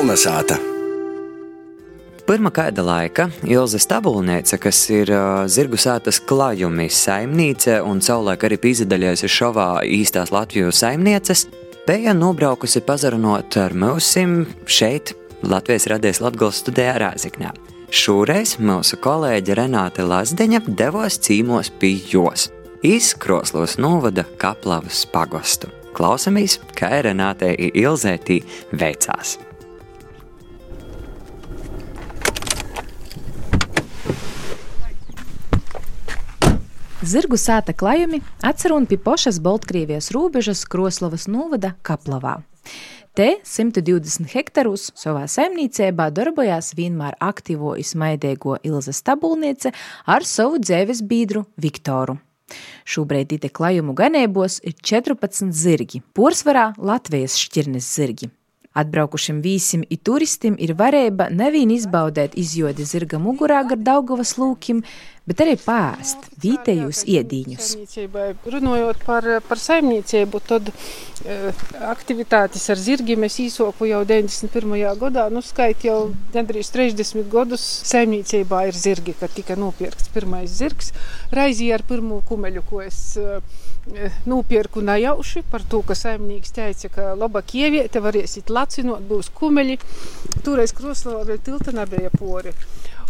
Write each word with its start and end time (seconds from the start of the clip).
Kolnesāta! 0.00 0.56
Pirmā 2.24 2.48
kāda 2.56 2.80
laika 2.80 3.26
Ilze 3.44 3.76
Stabulniece, 3.82 4.56
kas 4.56 4.78
ir 4.88 5.10
uh, 5.12 5.42
zirgu 5.44 5.76
sātas 5.76 6.16
klājumi 6.24 6.86
saimniece 6.88 7.74
un 7.84 8.00
savulaik 8.00 8.46
arī 8.48 8.56
pīzadaļojusi 8.62 9.28
šovā 9.28 9.66
īstās 9.84 10.32
Latvijas 10.32 10.80
saimnieces, 10.80 11.42
bija 11.84 12.14
nobraukusi 12.16 12.80
pazarunot 12.86 13.58
ar 13.60 13.76
mūsim 13.76 14.46
šeit 14.64 15.12
Latvijas 15.44 15.90
radies 15.92 16.22
Latgals 16.24 16.62
studijā 16.64 16.96
Rāziknē. 17.04 17.52
Šoreiz 17.92 18.56
mūsu 18.56 18.96
kolēģe 19.04 19.58
Renāte 19.60 20.08
Lazdeņa 20.08 20.62
devos 20.80 21.20
cīmos 21.28 21.68
pie 21.76 21.98
jos, 22.14 22.48
izkroslos 22.80 23.76
novada 23.76 24.24
Kaplavas 24.40 25.04
pagostu. 25.12 25.68
Klausamies, 25.92 26.56
kā 26.72 26.94
Renātei 27.04 27.68
Ilzētī 27.84 28.40
veicās. 28.72 29.36
Zirgu 37.10 37.34
sēta 37.40 37.72
klājumi 37.74 38.20
atcerun 38.46 38.84
pie 38.86 38.94
pošas 39.02 39.40
Baltkrievijas 39.42 40.12
robežas 40.14 40.60
Kroslavas 40.70 41.24
novada 41.26 41.72
Kaplavā. 41.82 42.36
Te 43.18 43.40
120 43.42 44.28
hektarus 44.30 44.90
savā 45.00 45.24
saimniecībā 45.26 46.06
darbojās 46.14 46.70
vienmēr 46.78 47.16
aktīvo 47.18 47.72
izmaidēgo 47.82 48.60
Ilza 48.62 48.94
Stabulniece 48.94 49.72
ar 50.06 50.28
savu 50.28 50.60
dzēves 50.62 51.02
biedru 51.10 51.48
Viktoru. 51.58 52.20
Šobrīd 52.86 53.34
ite 53.40 53.50
klajumu 53.50 53.96
ganībos 53.98 54.60
ir 54.62 54.78
14 54.78 55.50
zirgi, 55.50 56.04
porsvarā 56.14 56.70
Latvijas 56.78 57.40
šķirnes 57.42 57.90
zirgi. 57.96 58.30
Atbraukušiem 58.80 59.40
vīsim 59.44 59.84
i 59.88 59.98
turistim 60.00 60.56
ir 60.58 60.74
varēja 60.78 61.28
nevien 61.34 61.72
izbaudēt 61.74 62.36
izjodi 62.40 62.86
zirga 62.88 63.20
mugurā 63.20 63.62
gar 63.68 63.80
Daugavas 63.90 64.36
lūkim, 64.40 64.82
bet 65.28 65.42
arī 65.44 65.56
pāst 65.60 66.28
vietējos 66.42 67.02
iedīņus. 67.10 67.68
Runājot 68.54 69.02
par, 69.06 69.26
par 69.46 69.60
saimniecību, 69.62 70.40
tad 70.48 70.70
e, 70.72 71.36
aktivitātes 71.90 72.64
ar 72.72 72.80
zirgiem 72.80 73.26
es 73.28 73.36
īsoku 73.42 73.90
jau 73.90 74.00
91. 74.08 74.74
gadā. 75.02 75.28
Nu, 75.30 75.44
skait 75.44 75.84
jau 75.86 75.98
gandrīz 76.34 76.72
30 76.74 77.28
gadus 77.30 77.66
saimniecībā 77.90 78.64
ir 78.70 78.78
zirgi, 78.78 79.14
kad 79.20 79.34
tika 79.36 79.58
nopirkts 79.60 80.10
pirmais 80.14 80.50
zirgs. 80.62 80.94
Raizī 81.36 81.70
ar 81.76 81.86
pirmo 81.86 82.22
kumeļu, 82.26 82.64
ko 82.70 82.82
es 82.86 83.00
e, 83.20 83.40
nopirku 84.26 84.80
nejauši 84.80 85.42
par 85.50 85.62
to, 85.68 85.82
ka 85.82 85.94
saimnieks 85.94 86.52
teica, 86.54 86.90
ka 86.92 87.06
laba 87.18 87.42
kieviete 87.42 88.02
varēsit 88.04 88.52
lacinot, 88.52 89.02
būs 89.08 89.30
kumeļi. 89.34 89.78
Toreiz 90.44 90.74
Kroslavā 90.76 91.24
vēl 91.28 91.42
tilta 91.44 91.74
nebija 91.76 92.12
pori. 92.18 92.54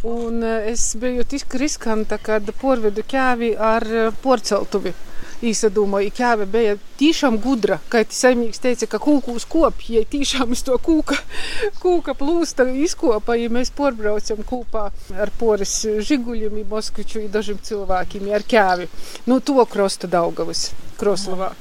Un 0.07 0.43
eh, 0.43 0.71
es 0.73 0.95
biju 0.97 1.27
tik 1.29 1.55
riskanta, 1.61 2.17
kad 2.19 2.49
porvedu 2.61 3.05
ķēvi 3.05 3.53
ar 3.61 3.85
eh, 3.85 4.13
porceltuvi. 4.23 4.95
Īsadomāju, 5.41 6.13
ķēve 6.19 6.47
bija 6.53 6.77
tiešām 7.01 7.39
gudra, 7.41 7.79
kā 7.89 8.03
saimnieks 8.05 8.61
teica, 8.61 8.89
ka 8.93 9.01
kūkus 9.01 9.47
kopja, 9.49 10.01
ja 10.01 10.09
tiešām 10.13 10.53
uz 10.53 10.61
to 10.67 10.77
kūka, 10.85 11.17
kūka 11.83 12.15
plūsta 12.19 12.67
izkopa, 12.85 13.39
ja 13.41 13.49
mēs 13.53 13.73
porbraucam 13.77 14.45
kopā 14.45 14.91
ar 15.17 15.33
poras 15.41 15.79
žiguļiem, 15.87 16.61
moskviču, 16.69 17.25
dažiem 17.33 17.61
cilvēkiem, 17.65 18.29
ar 18.37 18.45
ķēvi. 18.53 18.89
Nu, 19.31 19.41
to 19.41 19.65
krosta 19.65 20.11
Daugavas, 20.11 20.71
Kroslavā. 21.01 21.55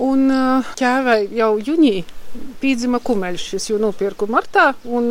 Un 0.00 0.28
ķēvei 0.78 1.32
jau 1.36 1.56
junijā 1.58 2.06
pīdzima 2.62 3.00
kumeļš. 3.04 3.48
Es 3.58 3.68
jau 3.70 3.78
nopirku 3.82 4.28
martā, 4.30 4.72
un 4.84 5.10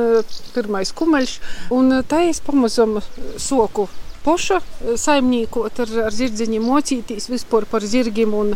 pirmais 0.55 0.93
kumeļš. 0.97 1.35
Un 1.75 1.99
tā 2.09 2.23
es 2.29 2.41
pamazam 2.43 2.99
soku 3.41 3.87
poša 4.25 4.59
eh, 4.61 4.93
saimniekot 4.99 5.81
ar, 5.85 5.95
ar 6.07 6.15
zirdziņiem, 6.15 6.67
mocīties 6.67 7.29
vispār 7.31 7.67
par 7.71 7.85
zirgiem. 7.87 8.35
Un, 8.37 8.55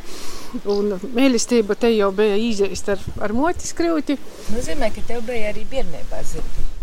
un 0.72 0.96
mīlestība 1.16 1.76
te 1.80 1.92
jau 1.96 2.12
bija 2.16 2.38
izēst 2.40 2.94
ar, 2.96 3.04
ar 3.22 3.36
motis 3.36 3.76
krūti. 3.78 4.20
Nozīmē, 4.54 4.94
ka 4.96 5.04
tev 5.10 5.26
bija 5.28 5.52
arī 5.54 5.68
bērnībā 5.72 6.24
zirgi. 6.32 6.75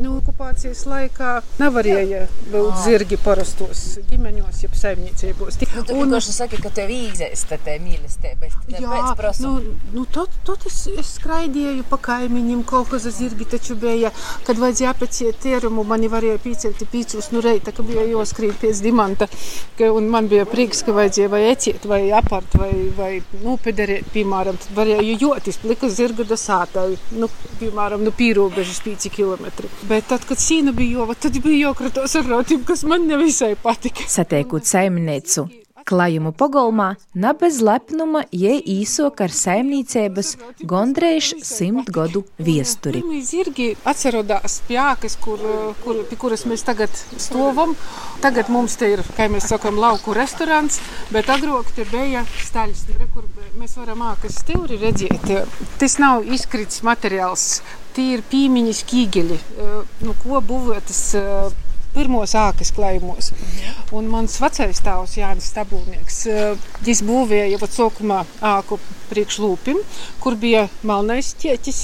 Nu, 0.00 0.16
okupācijas 0.20 0.84
laikā 0.88 1.32
nevarēja 1.60 2.22
būt 2.52 2.82
zirgi 2.84 3.18
parastos 3.20 3.82
ģimeņos, 4.10 4.62
jeb 4.64 4.76
saimniecībos. 4.78 5.58
Nu, 5.74 5.84
tu 5.88 5.96
un 6.00 6.16
es 6.18 6.28
saku, 6.34 6.60
ka 6.62 6.72
tev 6.74 6.92
īzēsta 6.94 7.58
te 7.64 7.76
mīlestība. 7.82 8.50
Jā, 8.70 9.02
nu, 9.42 9.52
nu 9.94 10.04
tad, 10.12 10.32
tad 10.46 10.64
es, 10.68 10.78
es 10.94 11.14
skraidīju 11.18 11.84
pa 11.90 11.98
kaimiņiem, 12.10 12.62
kaut 12.68 12.90
kas 12.92 13.08
zirgi 13.16 13.48
taču 13.50 13.76
bija, 13.80 14.12
kad 14.46 14.60
vajadzēja 14.60 14.94
apeciet 14.94 15.40
tērumu, 15.42 15.84
mani 15.88 16.10
varēja 16.12 16.40
pīcelt 16.42 16.84
pīcus 16.92 17.30
nu 17.34 17.42
reita, 17.44 17.74
ka 17.74 17.84
bija 17.86 18.06
joskrīt 18.08 18.58
pēc 18.62 18.82
dimanta, 18.84 19.28
ka, 19.78 19.90
un 19.96 20.08
man 20.12 20.30
bija 20.30 20.46
prieks, 20.48 20.84
ka 20.86 20.94
vajadzēja 20.96 21.32
vai 21.32 21.42
eciet, 21.50 21.86
vai 21.90 22.02
apart, 22.16 22.56
vai, 22.60 22.72
vai 22.96 23.10
nu, 23.44 23.56
pederēt, 23.62 24.10
piemēram, 24.14 24.58
varēja 24.76 25.18
jotis, 25.20 25.60
plika 25.62 25.90
zirga 25.92 26.26
da 26.28 26.38
sātai, 26.40 26.88
nu, 27.18 27.30
piemēram, 27.60 28.04
nu, 28.06 28.14
pīrobežas 28.16 28.82
5 28.86 29.10
kilometri. 29.14 29.70
Bet 29.90 30.06
tad, 30.06 30.22
kad 30.22 30.38
sīna 30.38 30.70
bija 30.70 31.00
jova, 31.00 31.16
tad 31.18 31.40
bija 31.42 31.64
jokratos 31.66 32.14
ar 32.20 32.28
rotiem, 32.30 32.62
kas 32.66 32.84
man 32.86 33.08
nevisai 33.10 33.56
patika. 33.58 34.06
Satiekot 34.06 34.68
saimniecu 34.68 35.48
Klajumu 35.90 36.30
pogolmā, 36.36 36.92
na 37.14 37.32
bez 37.34 37.60
lepnuma 37.64 38.20
jie 38.30 38.52
īsok 38.58 39.22
ar 39.24 39.32
saimniecības 39.34 40.28
gondrējuši 40.70 41.38
simt 41.46 41.90
godu 41.94 42.22
viesturi. 42.38 43.00
Zirgi 43.26 43.72
atcerodās 43.88 44.60
pjākas, 44.68 45.16
kur, 45.24 45.42
kur, 45.82 46.02
pie 46.10 46.18
kuras 46.20 46.44
mēs 46.46 46.62
tagad 46.68 46.94
stovam. 47.16 47.74
Tagad 48.22 48.52
mums 48.52 48.76
te 48.78 48.92
ir, 48.94 49.02
kā 49.16 49.26
mēs 49.32 49.48
sakam, 49.50 49.80
lauku 49.80 50.14
restorāns, 50.16 50.78
bet 51.14 51.32
agrāk 51.32 51.72
te 51.74 51.88
bija 51.90 52.26
staļs, 52.44 52.84
kur 53.14 53.26
mēs 53.58 53.78
varam 53.80 54.04
ākas 54.12 54.42
stūri 54.44 54.78
redzēt. 54.82 55.30
Tas 55.80 55.96
nav 56.02 56.28
izkrits 56.28 56.84
materiāls, 56.86 57.48
tie 57.96 58.14
ir 58.16 58.22
pīmiņas 58.30 58.84
kīgeļi, 58.90 59.40
nu, 60.06 60.14
ko 60.22 60.40
būvētas 60.46 61.02
pirmos 61.94 62.36
ākas 62.38 62.70
klājumos. 62.74 63.32
Un 63.96 64.06
mans 64.12 64.36
vecais 64.42 64.82
tēvs 64.84 65.16
Jānis 65.18 65.50
Stabulnieks, 65.50 66.20
viņš 66.86 67.02
būvēja 67.08 67.50
jau 67.50 67.70
sākumā 67.78 68.22
āku 68.52 68.78
priekšlūpim, 69.10 69.80
kur 70.22 70.38
bija 70.38 70.68
melnais 70.86 71.32
ķieķis, 71.42 71.80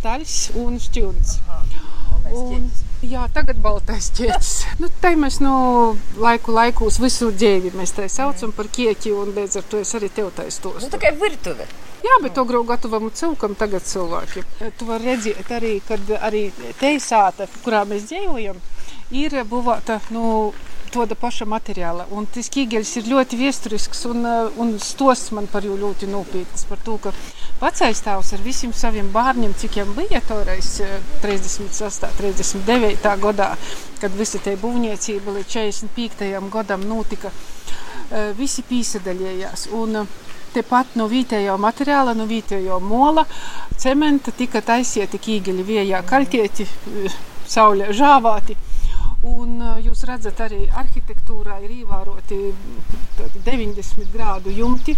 staļs 0.00 0.38
un 0.58 0.80
šķilnis. 0.82 1.36
Un, 2.30 2.70
jā, 3.06 3.26
tagad 3.34 3.60
baltais 3.62 4.10
ķieķis. 4.16 4.50
Nu, 4.80 4.90
te 5.02 5.12
mēs 5.18 5.40
no 5.42 5.54
laiku 6.20 6.54
laikos 6.54 7.00
visu 7.02 7.30
dzīvi 7.34 7.72
mēs 7.76 7.94
tā 7.96 8.08
saucam 8.12 8.52
par 8.56 8.70
ķieķi, 8.72 9.12
un 9.16 9.32
līdz 9.36 9.60
ar 9.60 9.68
to 9.70 9.80
es 9.84 9.94
arī 9.98 10.10
tev 10.14 10.32
taistos. 10.36 10.82
Nu, 10.84 10.90
tā 10.92 11.00
kā 11.02 11.12
virtuve. 11.20 11.68
Jā, 12.00 12.16
bet 12.24 12.34
to 12.36 12.46
grūti 12.48 12.70
gatavam 12.70 13.10
cilvēkam 13.12 13.56
tagad 13.60 13.84
cilvēki. 13.84 14.44
Tu 14.78 14.88
vari 14.88 15.10
redzēt 15.10 15.52
arī, 15.52 15.74
kad 15.84 16.12
arī 16.20 16.46
te 16.80 16.94
sāta, 17.02 17.48
kurā 17.64 17.84
mēs 17.88 18.06
dzīvojam, 18.08 18.60
ir 19.20 19.36
būvēta 19.50 20.00
nu, 20.14 20.24
tāda 20.92 21.16
paša 21.18 21.46
materiāla. 21.48 22.06
Un 22.16 22.26
tas 22.30 22.50
ķīgeļs 22.52 22.92
ir 23.00 23.10
ļoti 23.12 23.38
vēsturisks 23.40 24.04
un, 24.10 24.24
eh, 24.26 24.58
un 24.60 24.74
stosts 24.78 25.32
man 25.36 25.46
par 25.50 25.62
viņu 25.66 25.78
ļoti 25.80 26.08
nopietns. 26.10 26.66
Par 26.68 26.78
to, 26.84 26.98
ka 26.98 27.12
vecais 27.60 28.02
tēvs 28.06 28.32
ar 28.34 28.42
visiem 28.44 28.72
saviem 28.72 29.10
bērniem, 29.12 29.54
cik 29.54 29.78
viņam 29.78 29.94
bija 29.96 30.20
toreiz 30.28 30.80
36. 31.22 32.10
39. 32.18 33.16
gadā, 33.20 33.56
kad 34.00 34.10
visa 34.12 34.38
tā 34.38 34.56
būvniecība 34.56 35.36
līdz 35.36 35.54
45. 35.56 36.50
gadam 36.50 36.84
notika, 36.88 37.30
eh, 38.10 38.32
visi 38.36 38.62
pīsadaļējās. 38.62 39.70
Un, 39.72 39.96
eh, 39.96 40.06
Tepat 40.50 40.96
no 40.96 41.06
vietējā 41.06 41.56
materiāla, 41.56 42.12
no 42.16 42.24
vietējā 42.26 42.80
mola, 42.82 43.24
cementa 43.78 44.32
tika 44.32 44.60
taisieti 44.60 45.16
ķīgeļi 45.16 45.64
vējā, 45.68 46.02
kaļķieti, 46.02 46.66
saulē 47.46 47.92
žāvāti. 47.94 48.56
Un 49.20 49.58
jūs 49.84 50.06
redzat, 50.08 50.38
arī 50.40 50.62
arhitektūrā 50.80 51.58
ir 51.60 51.74
ievēroti 51.82 52.38
90 53.44 54.08
grādu 54.14 54.52
jumti. 54.56 54.94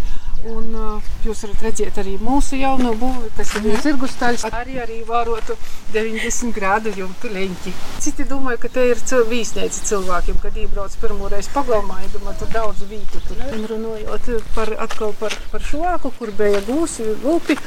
Un 0.51 0.75
jūs 1.23 1.43
varat 1.45 1.61
redzēt 1.67 1.99
arī 2.03 2.17
mūsu 2.23 2.59
jauno 2.59 2.93
būvi, 2.99 3.29
kas 3.37 3.53
ir 3.59 3.77
zirgu 3.83 4.09
staļs, 4.11 4.45
arī 4.51 4.79
ar 4.83 4.91
ievērotu 4.91 5.55
90 5.95 6.55
grādu 6.55 6.95
jumtu 6.99 7.31
leņķi. 7.31 7.75
Citi 8.03 8.27
domāju, 8.31 8.59
ka 8.65 8.71
te 8.75 8.89
ir 8.91 9.03
vīsnieci 9.31 9.87
cilvēkiem, 9.91 10.41
kad 10.43 10.59
iebrauc 10.59 10.97
pirmoreiz 11.03 11.51
pagalmā, 11.55 12.01
ja 12.03 12.11
domā, 12.15 12.35
tur 12.39 12.51
daudz 12.55 12.83
vītu. 12.91 13.23
Tur. 13.29 13.43
Un 13.55 13.67
runājot 13.71 14.33
par, 14.55 14.75
atkal 14.87 15.15
par, 15.19 15.39
par 15.55 15.67
šo 15.67 15.83
āku, 15.95 16.11
kur 16.19 16.35
bija 16.39 16.63
gūsi, 16.67 17.07
lupi, 17.23 17.59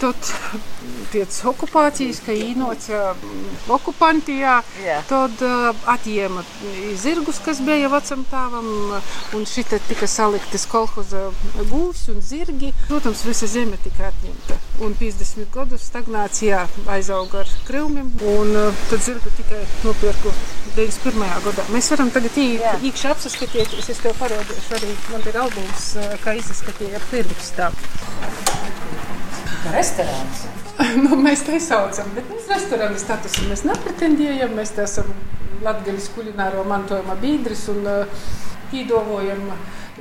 Tad 0.00 0.30
pēc 1.10 1.40
okupācijas, 1.50 2.22
ka 2.24 2.32
īnoca 2.32 3.12
okupantijā, 3.68 4.54
yeah. 4.80 5.04
tad 5.10 5.42
atjēma 5.90 6.44
zirgus, 6.96 7.40
kas 7.44 7.60
bija 7.66 7.90
vecam 7.92 8.24
tāvam, 8.30 8.70
un 9.36 9.44
šita 9.48 9.80
tika 9.88 10.08
saliktas 10.08 10.64
kolhoza 10.70 11.26
gūvs 11.58 12.06
un 12.14 12.24
zirgi. 12.24 12.72
Protams, 12.88 13.26
visa 13.28 13.50
zeme 13.50 13.76
tika 13.84 14.08
atņemta. 14.08 14.60
un 14.80 14.94
50 14.96 15.50
gadu 15.52 15.76
stagnācijā 15.80 16.62
aizauga 16.94 17.42
ar 17.42 17.50
krūmiem. 17.68 18.12
Tad 18.90 19.04
zirgu 19.04 19.32
tikai 19.36 19.60
nopirku 19.84 20.32
91. 20.76 21.34
gadā. 21.44 21.66
Mēs 21.74 21.90
varam 21.92 22.12
tagad 22.14 22.38
īkšķi 22.40 23.10
apskatīties. 23.12 23.90
Es 23.92 24.00
tev 24.04 24.16
parodīšu 24.22 24.78
arī, 24.78 24.94
man 25.12 25.28
ir 25.28 25.42
albums, 25.44 25.90
kā 26.24 26.38
izskatīja 26.40 27.02
pirms 27.10 27.52
tā. 27.58 27.70
Restorāns. 29.68 30.46
nu, 31.04 31.16
mēs 31.20 31.42
tā 31.44 31.58
saucam, 31.60 32.08
bet 32.16 32.28
mēs 32.32 32.48
restorāna 32.48 32.96
statusu 33.00 33.44
mēs 33.50 33.66
nepretendējam. 33.68 34.54
Mēs 34.56 34.72
esam 34.80 35.10
Latvijas 35.60 36.08
kulināro 36.14 36.64
mantojuma 36.64 37.18
biedrs 37.20 37.66
un 37.72 37.84
uh, 37.84 38.24
piedāvājam 38.70 39.44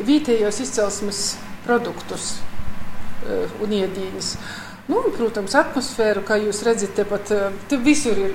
vietējos 0.07 0.61
izcelsmes 0.63 1.21
produktus 1.65 2.37
uh, 2.39 3.51
un 3.59 3.75
iedīņas. 3.81 4.31
Nu, 4.89 5.03
un, 5.03 5.11
protams, 5.13 5.53
atmosfēru, 5.59 6.23
kā 6.25 6.39
jūs 6.39 6.63
redzat, 6.65 6.95
tepat 6.97 7.29
te 7.69 7.77
visur 7.83 8.17
ir. 8.17 8.31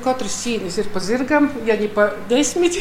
Katrs 0.00 0.38
cīnis 0.40 0.78
ir 0.80 0.88
pa 0.94 1.02
zirgam, 1.04 1.50
ja 1.68 1.76
ne 1.76 1.90
pa 1.92 2.12
desmit. 2.30 2.78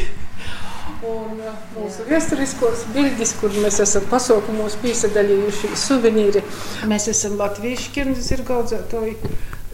Un 1.05 1.37
mūsu 1.75 2.07
vēsturiskos 2.07 2.87
bildes, 2.95 3.35
kur 3.37 3.53
mēs 3.61 3.77
esam 3.83 4.07
pasaukumos 4.09 4.79
piesaistījuši 4.81 5.69
suvenīri. 5.77 6.41
Mēs 6.89 7.05
esam 7.11 7.35
latviešu 7.37 7.91
ķirnes 7.93 8.23
zirgaudzētāji, 8.31 9.13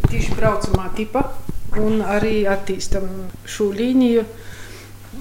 tieši 0.09 0.35
braucamā 0.35 0.89
tipa. 0.97 1.29
Un 1.79 2.03
arī 2.03 2.43
attīstam 2.51 3.07
šo 3.47 3.69
līniju. 3.71 4.25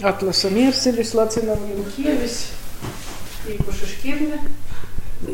Atlasam 0.02 0.58
ierceļus, 0.58 1.14
lacinam 1.14 1.62
viņu 1.68 1.86
ķievis, 1.94 2.36
īpaši 3.54 3.90
šķirne. 3.94 4.42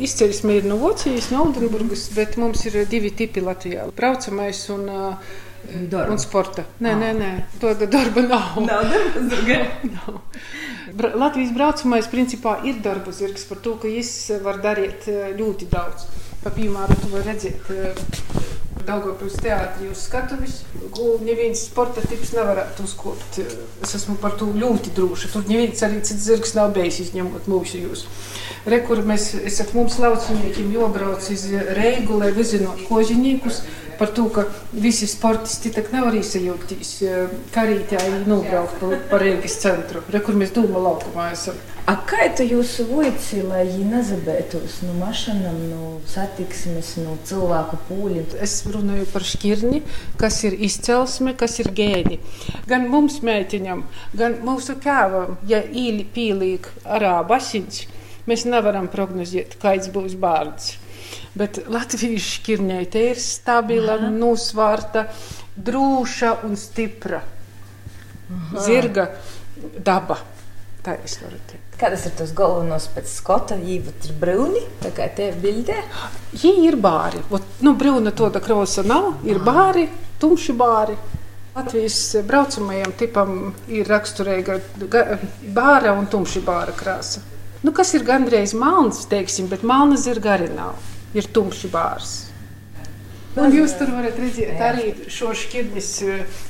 Izceļsme 0.04 0.58
ir 0.58 0.68
no 0.68 0.76
Vocijas, 0.82 1.30
no 1.32 1.46
Oldenburgas, 1.46 2.10
bet 2.12 2.36
mums 2.36 2.66
ir 2.68 2.76
divi 2.90 3.08
tipi 3.16 3.40
Latvijā. 3.40 3.86
Braucamais 3.96 4.66
un 4.74 4.84
uh, 4.92 5.36
Darba. 5.68 6.12
Un 6.14 6.20
sporta. 6.22 6.64
Nē, 6.80 6.94
nē, 6.96 7.10
nē, 7.18 7.30
tāda 7.60 7.88
darba 7.90 8.22
nav. 8.24 8.56
Nav 8.68 8.86
darba 8.88 9.24
zirga. 9.28 9.58
nav. 9.92 10.20
Bra 10.98 11.12
Latvijas 11.20 11.52
braucamais 11.52 12.08
principā 12.08 12.56
ir 12.64 12.80
darba 12.84 13.12
zirgs 13.12 13.44
par 13.48 13.60
to, 13.64 13.74
ka 13.82 13.90
viņš 13.90 14.12
var 14.46 14.62
darīt 14.64 15.10
ļoti 15.36 15.68
daudz. 15.72 16.08
Pa 16.44 16.54
piemēram, 16.54 17.02
tu 17.02 17.10
vari 17.12 17.32
redzēt 17.32 17.68
Daugavpils 18.86 19.38
teātrī 19.42 19.88
uz 19.92 20.04
skatuves. 20.06 20.60
Neviens 21.24 21.64
sporta 21.68 22.02
tips 22.04 22.32
nevarētu 22.36 22.84
uzkopt. 22.86 23.40
Es 23.84 23.94
esmu 23.98 24.18
par 24.22 24.36
to 24.40 24.48
ļoti 24.52 24.92
droša. 24.96 25.32
Tur 25.32 25.48
neviens 25.50 25.82
arī 25.86 26.02
cits 26.04 26.26
zirgs 26.28 26.54
nav 26.58 26.72
bijis, 26.76 27.00
izņemot 27.06 27.48
mūsu 27.50 27.82
jūs. 27.82 28.04
Re, 28.68 28.80
kur 28.84 29.02
mēs, 29.06 29.30
esat 29.48 29.74
mums 29.76 29.98
lauciniekiem 30.02 30.72
jobrauc 30.74 31.28
iz 31.32 31.46
Reigu, 31.78 32.18
lai 32.20 32.32
vizinot 32.36 32.84
kožiniekus 32.88 33.62
par 33.98 34.12
to, 34.14 34.28
ka 34.30 34.44
visi 34.72 35.08
sportisti 35.10 35.72
tak 35.74 35.90
nevar 35.94 36.14
izsajūtīs 36.14 36.92
karītēji 37.54 38.22
nobraukt 38.30 38.78
pa, 38.82 38.92
pa 39.10 39.18
Rīgas 39.22 39.58
centru, 39.64 40.04
re, 40.12 40.22
kur 40.22 40.38
mēs 40.38 40.54
dūma 40.54 40.84
laukumā 40.84 41.32
esam. 41.34 41.58
A 41.88 41.94
kā 42.04 42.26
tu 42.36 42.44
jūsu 42.44 42.84
voici, 42.90 43.38
lai 43.40 43.62
viņi 43.64 43.86
nezabētos 43.88 44.82
no 44.84 44.92
mašanām, 44.98 45.56
no 45.70 45.86
satiksmes, 46.10 46.90
no 47.00 47.14
cilvēku 47.24 47.78
pūļiem? 47.88 48.26
Es 48.44 48.58
runāju 48.68 49.06
par 49.08 49.24
šķirni, 49.24 49.80
kas 50.20 50.42
ir 50.44 50.58
izcelsme, 50.68 51.32
kas 51.40 51.56
ir 51.64 51.72
gēni. 51.72 52.20
Gan 52.68 52.90
mums 52.92 53.22
mētiņam, 53.24 53.86
gan 54.20 54.36
mūsu 54.44 54.76
kāvam, 54.84 55.38
ja 55.48 55.62
īli 55.64 56.04
pīlīk 56.12 56.68
arāba 56.84 57.40
asins, 57.40 57.86
mēs 58.28 58.44
nevaram 58.44 58.92
prognozēt, 58.92 59.56
kāds 59.62 59.88
būs 59.94 60.20
bārds. 60.20 60.74
Bet 61.40 61.64
Latvijas 61.72 62.34
šķirnei 62.36 62.84
te 62.92 63.08
ir 63.14 63.20
stabila, 63.22 63.96
Aha. 63.96 64.12
nosvārta, 64.12 65.08
drūša 65.56 66.40
un 66.44 66.60
stipra. 66.60 67.24
Aha. 68.28 68.66
Zirga 68.68 69.14
daba. 69.80 70.20
Tā 70.86 70.94
es 71.04 71.18
varu 71.20 71.38
teikt. 71.48 71.76
Kādas 71.78 72.04
ir 72.06 72.14
tos 72.18 72.30
galvenos 72.36 72.86
pēc 72.94 73.10
skota? 73.10 73.56
Viņi 73.58 73.92
ir 74.08 74.14
brūni, 74.20 74.62
tā 74.82 74.92
kā 74.94 75.08
te 75.14 75.30
bildē. 75.42 75.76
Viņi 76.32 76.68
ir 76.70 76.78
bāri. 76.82 77.22
Ot, 77.34 77.46
nu, 77.66 77.74
brūna 77.78 78.14
tāda 78.14 78.42
krāsa 78.42 78.84
nav, 78.86 79.18
ir 79.26 79.42
bāri, 79.42 79.88
tumši 80.22 80.54
bāri. 80.58 80.94
Latvijas 81.58 81.98
braucamajam 82.26 82.92
tipam 82.98 83.34
ir 83.74 83.88
raksturīga 83.90 84.60
bāra 85.54 85.96
un 85.98 86.06
tumši 86.06 86.44
bāra 86.46 86.74
krāsa. 86.76 87.24
Nu, 87.64 87.72
kas 87.74 87.90
ir 87.98 88.06
gandrīz 88.06 88.54
melns, 88.54 89.02
teiksim, 89.10 89.48
bet 89.50 89.66
melna 89.66 89.98
zirga 89.98 90.36
arī 90.36 90.52
nav. 90.54 90.78
Ir 91.18 91.26
tumši 91.34 91.70
bārs. 91.72 92.27
Un 93.36 93.52
jūs 93.52 93.74
tur 93.78 93.90
varat 93.92 94.16
redzēt 94.18 94.62
arī 94.64 94.86
šo 95.12 95.34
šķirnes 95.36 95.90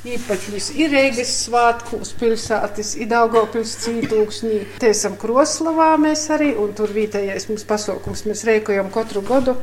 īpašumus. 0.09 0.71
Ir 0.79 0.95
Reigas 0.95 1.33
svētkos 1.43 2.15
pilsētas, 2.21 2.95
ir 3.03 3.11
Daugavpils 3.11 3.75
cītūksnī. 3.83 4.61
Te 4.81 4.93
esam 4.95 5.19
Kroslavā 5.21 5.91
mēs 6.01 6.29
arī, 6.33 6.55
un 6.57 6.73
tur 6.79 6.95
vietējais 6.95 7.51
mums 7.51 7.67
pasaukums 7.69 8.25
mēs 8.31 8.47
reikojam 8.49 8.93
katru 8.95 9.25
gadu. 9.27 9.59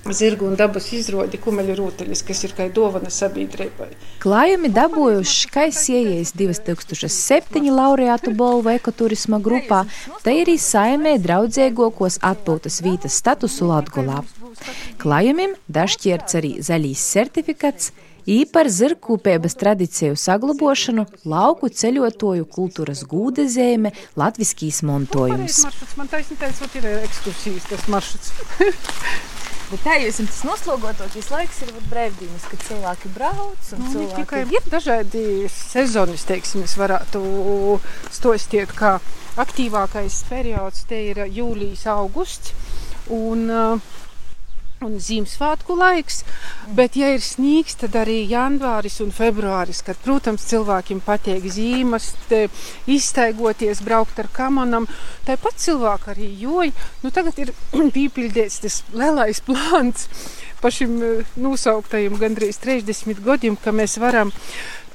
Zirgu 0.00 0.46
un 0.48 0.54
dabas 0.56 0.86
izrādi 0.96 1.36
kumeļu 1.40 1.74
rūteļus, 1.76 2.22
kas 2.24 2.40
ir 2.46 2.54
kā 2.56 2.66
dāvana 2.72 3.12
sabiedrībai. 3.12 3.90
Klājumi 4.22 4.70
dabūjuši 4.72 5.50
Kaisiejas 5.52 6.32
2007 6.40 7.68
laureātu 7.68 8.32
balvu 8.36 8.72
ekoturisma 8.72 9.42
grupā, 9.44 9.84
te 10.24 10.34
arī 10.40 10.56
saimē 10.56 11.18
draudzīgākos 11.20 12.22
atpūtas 12.32 12.80
vītas 12.86 13.20
statusu 13.20 13.68
Latgulā. 13.68 14.22
Klājumiem 15.00 15.56
dažķierts 15.72 16.38
arī 16.40 16.52
zaļīs 16.64 17.02
certifikāts, 17.14 17.90
īpar 18.30 18.68
zirgkūpības 18.70 19.56
tradīciju 19.60 20.18
saglabošanu, 20.20 21.06
lauku 21.28 21.70
ceļotoju 21.72 22.46
kultūras 22.52 23.02
gūda 23.08 23.46
zīme, 23.50 23.94
latviskīs 24.20 24.82
montojums. 24.86 25.64
Man 25.98 26.10
taisnība 26.12 26.52
ir 26.80 26.88
ekskursijas 27.00 27.68
tas 27.72 27.88
maršruts. 27.90 28.34
Bet 29.70 29.84
tā 29.86 29.92
jau 30.02 30.10
tas 30.18 30.40
noslogotākais 30.42 31.28
laiks 31.30 31.60
ir 31.62 31.68
brīvdienas, 31.92 32.46
kad 32.50 32.62
cilvēki 32.66 33.10
brauc. 33.14 33.68
Nu, 33.78 33.90
cilvēki... 33.92 34.16
Tikai 34.16 34.40
ir 34.56 34.64
dažādi 34.66 35.22
sezonas, 35.54 36.24
teiksim, 36.26 36.64
es 36.66 36.74
varētu 36.78 37.22
stostīt, 38.10 38.74
kā 38.74 38.96
aktīvākais 39.38 40.24
periods 40.26 40.82
te 40.90 40.98
ir 41.12 41.22
jūlijas, 41.30 41.86
augusts. 41.94 42.50
Un, 43.14 43.46
uh, 43.46 43.94
un 44.80 44.94
Ziemassvētku 44.96 45.74
laiks, 45.76 46.22
bet, 46.72 46.94
ja 46.96 47.10
ir 47.12 47.20
sniegs, 47.20 47.74
tad 47.82 47.98
arī 48.00 48.22
janvāris 48.30 48.94
un 49.04 49.10
februāris, 49.12 49.82
kad, 49.84 49.98
protams, 50.00 50.46
cilvēkiem 50.48 51.02
patīk 51.04 51.44
zīmes, 51.52 52.06
iztaigoties, 52.88 53.82
braukt 53.84 54.22
ar 54.22 54.30
kamanam. 54.32 54.86
Tāpat 55.26 55.60
cilvēki 55.60 56.08
arī 56.14 56.28
joja. 56.40 56.86
Nu, 57.04 57.12
tagad 57.12 57.36
ir 57.44 57.52
pīpildīts 57.96 58.62
tas 58.64 58.78
lielais 58.96 59.42
plāns 59.44 60.08
pa 60.62 60.72
šim 60.72 60.96
nosauktajiem 61.40 62.16
gandrīz 62.20 62.60
30 62.64 63.20
gadiem, 63.24 63.60
ka 63.60 63.76
mēs 63.76 63.98
varam 64.00 64.32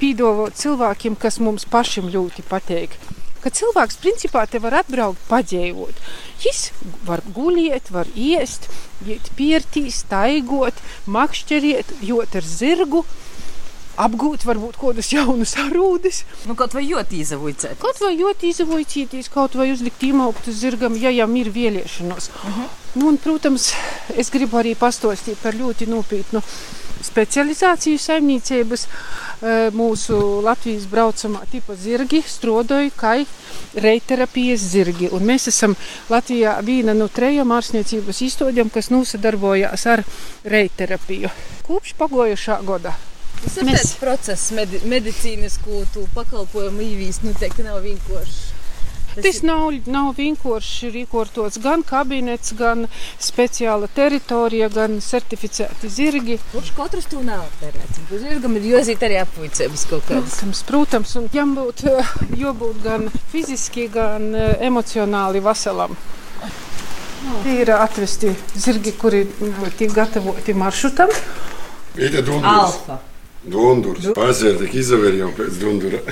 pīdovot 0.01 0.57
cilvēkiem, 0.57 1.13
kas 1.21 1.37
mums 1.41 1.69
pašiem 1.69 2.09
ļoti 2.13 2.45
patīk 2.49 2.97
ka 3.45 3.53
cilvēks 3.53 3.99
principā 4.01 4.47
te 4.49 4.57
var 4.61 4.79
atbraukt, 4.81 5.21
paģēvot. 5.29 5.99
Viņš 6.41 6.61
var 7.05 7.21
guļiet, 7.35 7.91
var 7.93 8.09
iest, 8.17 8.65
iet 9.05 9.29
pirtīs, 9.37 10.01
taigot, 10.09 10.81
makšķeriet, 11.05 11.93
jot 12.09 12.39
ar 12.41 12.49
zirgu. 12.49 13.05
Apgūt, 13.95 14.43
varbūt 14.43 14.75
kādus 14.75 15.13
jaunus 15.13 15.53
arūdus. 15.61 16.23
Nu, 16.49 16.55
kaut 16.59 16.73
vai 16.75 16.83
jūtī 16.83 17.21
izavoicēt. 17.23 17.77
Kaut 17.79 18.01
vai 18.03 18.11
jūtī 18.17 18.49
izavoicīties, 18.51 19.29
kaut 19.31 19.55
vai 19.55 19.69
uzlikt 19.71 20.03
īmauktu 20.03 20.51
zirgam, 20.51 20.97
ja 20.99 21.13
jau 21.15 21.29
ir 21.39 21.51
vēlēšanos. 21.55 22.27
Uh 22.33 22.57
-huh. 22.57 22.73
nu, 22.95 23.07
un, 23.13 23.17
protams, 23.17 23.71
es 24.17 24.33
gribu 24.33 24.59
arī 24.59 24.75
pastostīt 24.75 25.39
par 25.39 25.55
ļoti 25.55 25.87
nopietnu 25.87 26.43
specializāciju 27.05 28.01
saimniecības. 28.01 28.87
Mūsu 29.75 30.17
Latvijas 30.45 30.85
braucamā 30.89 31.43
tipa 31.51 31.75
zirgi 31.77 32.21
strodoja 32.25 32.91
kā 32.97 33.15
reiterapijas 33.85 34.63
zirgi. 34.71 35.09
Un 35.13 35.27
mēs 35.27 35.49
esam 35.51 35.75
Latvijā 36.09 36.55
viena 36.65 36.95
no 36.97 37.09
trejām 37.11 37.51
ārstniecības 37.55 38.23
izstādēm, 38.29 38.71
kas 38.73 38.89
nosadarbojās 38.93 39.85
ar 39.91 40.05
reiterapiju. 40.55 41.33
Kopš 41.67 41.93
pagojušā 41.99 42.61
gada. 42.65 42.95
Tas 43.43 43.59
ir 43.59 43.67
mēs... 43.67 43.81
tāds 43.81 43.95
process, 44.01 44.51
medi 44.55 44.79
medicīnisku 44.89 45.83
pakalpojumu 46.15 46.85
īvīs, 46.85 47.21
noteikti 47.25 47.67
nav 47.67 47.83
vienkārši. 47.85 48.54
Tas, 49.15 49.41
nav, 49.47 49.69
nav 49.87 50.11
vienkārši 50.17 50.91
rīkots 50.93 51.59
gan 51.63 51.83
kabinets, 51.87 52.53
gan 52.57 52.85
speciāla 53.21 53.87
teritorija, 53.95 54.69
gan 54.73 54.99
certificēti 55.03 55.91
zirgi. 55.91 56.37
Kurš 56.51 56.73
katrs 56.77 57.07
to 57.11 57.21
nav 57.25 57.45
operēts? 57.45 58.01
Zirgam 58.11 58.57
ir 58.59 58.67
jāzīt 58.73 59.05
arī 59.07 59.21
apvuicības 59.21 59.87
kaut 59.91 60.05
kādas. 60.09 60.35
Protams, 60.35 60.63
protams, 60.69 61.15
un 61.21 61.29
jām 61.33 61.55
būt, 61.57 61.85
jābūt 62.43 62.83
gan 62.83 63.09
fiziski, 63.31 63.87
gan 63.93 64.31
emocionāli 64.35 65.43
veselam. 65.45 65.95
Tie 67.43 67.57
ir 67.63 67.71
atvesti 67.73 68.35
zirgi, 68.53 68.93
kuri 68.99 69.23
nu, 69.39 69.71
tiek 69.77 69.93
gatavoti 69.95 70.53
maršrutam. 70.53 71.13
Alfa. 72.43 72.99
Dundurs. 73.44 74.10
Pasēr, 74.16 74.58
tik 74.60 74.74
izaver 74.82 75.16
jau 75.16 75.30
pēc 75.36 75.58
dundura. 75.62 76.02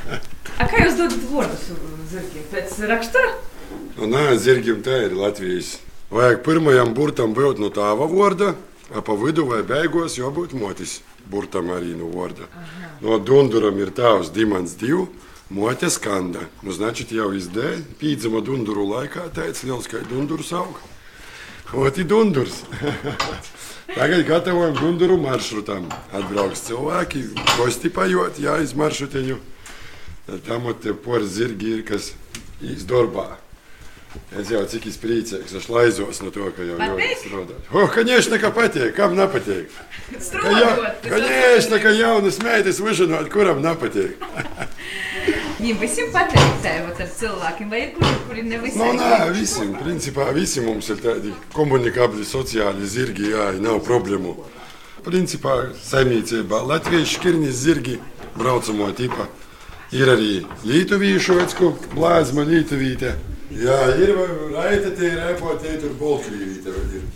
A 0.59 0.67
kā 0.67 0.85
jūs 0.85 0.95
dodat 0.99 1.25
vārdus 1.27 1.67
zirgiem? 2.11 2.45
Pēc 2.53 2.77
rakstura? 2.87 3.33
Nu, 3.97 4.07
nē, 4.07 4.23
zirgiem 4.39 4.79
tā 4.85 5.01
ir 5.09 5.15
Latvijas. 5.19 5.77
Vajag 6.09 6.39
pirmajam 6.45 6.95
burtam 6.97 7.35
būt 7.37 7.59
no 7.61 7.69
tāva 7.73 8.07
vārda, 8.09 8.53
a 8.95 9.03
pa 9.05 9.15
vidu 9.19 9.45
vai 9.49 9.59
beigās 9.67 10.15
jābūt 10.17 10.55
motis 10.57 11.01
burtam 11.29 11.69
arī 11.75 11.93
no 11.99 12.07
vārda. 12.13 12.47
No 13.03 13.19
dunduram 13.19 13.77
ir 13.79 13.91
tāvs 13.95 14.31
dimants 14.33 14.77
divu. 14.79 15.09
Mote 15.49 15.89
skanda. 15.89 16.43
Nu, 16.61 16.69
значит, 16.69 17.09
jau 17.09 17.31
izdēļ, 17.33 17.79
pīdzama 17.97 18.43
dunduru 18.45 18.83
laikā, 18.85 19.31
teica 19.33 19.65
liels, 19.65 19.87
ka 19.89 20.03
dundurs 20.05 20.51
aug. 20.53 20.77
Oti 21.73 22.05
dundurs. 22.05 22.61
Tagad 23.95 24.23
gatavojam 24.27 24.75
dunduru 24.77 25.17
maršrutam. 25.21 25.89
Atbrauks 26.13 26.61
cilvēki, 26.67 27.23
kosti 27.57 27.89
pajot, 27.93 28.37
jā, 28.41 28.59
iz 28.63 28.75
maršrutiņu. 28.77 29.37
Tam 30.45 30.67
te 30.81 30.93
por 30.93 31.25
zirgi 31.25 31.79
ir, 31.79 31.85
kas 31.87 32.11
izdorbā. 32.61 33.31
Es 34.33 34.49
jau 34.49 34.61
cik 34.65 34.87
izpriecīgs, 34.89 35.53
es 35.57 35.67
laizos 35.69 36.21
no 36.23 36.31
to, 36.33 36.47
ka 36.53 36.65
jau 36.65 36.77
jau 36.81 36.95
strādā. 37.21 37.57
O, 37.69 37.85
конечно, 37.93 38.39
ka 38.41 38.49
patīk, 38.53 38.95
kam 38.97 39.13
nepatīk. 39.17 39.73
Ka 40.33 40.53
jau, 40.53 40.71
конечно, 41.05 41.77
ka 41.81 41.93
jaunas 41.93 42.39
meitas 42.41 42.81
uzinot, 42.81 43.29
kuram 43.33 43.61
nepatīk. 43.61 44.17
Viņiem 45.64 45.78
visiem 45.80 46.10
patīk 46.12 46.56
tēvot 46.60 46.98
ar 47.00 47.06
cilvēkiem, 47.08 47.70
vai 47.72 47.78
ir 47.80 47.92
kuri, 47.94 48.08
kuri 48.28 48.42
nevis. 48.44 48.74
Nu, 48.76 48.84
nē, 48.98 49.30
visi, 49.32 49.64
principā, 49.78 50.26
visi 50.36 50.60
mums 50.60 50.90
ir 50.92 50.98
tādi 51.00 51.30
komunikabli 51.54 52.20
sociāli 52.28 52.84
zirgi, 52.84 53.30
jā, 53.32 53.46
nav 53.64 53.78
problēmu. 53.86 54.34
Principā, 55.06 55.54
saimniecībā 55.80 56.58
latviešu 56.68 57.16
kirnis 57.22 57.62
zirgi 57.62 57.96
braucamo 58.34 58.90
tipa. 58.98 59.24
Ir 59.96 60.12
arī 60.12 60.44
lietuviešu 60.68 61.38
vecku 61.38 61.70
blāzma 61.94 62.44
lietuvīte. 62.44 63.14
Jā, 63.56 63.78
ir 64.04 64.12
raita, 64.52 64.92
tie 64.98 65.14
ir 65.14 65.18
repotē, 65.30 65.78
tur 65.80 65.96
bolkrīvīte 66.02 66.68
vēl 66.74 66.86
ir. 67.00 67.08